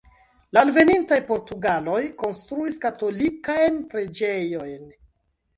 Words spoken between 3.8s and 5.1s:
preĝejojn.